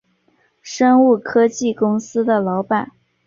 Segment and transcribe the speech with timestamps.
[0.63, 2.91] 生物科技公司的老板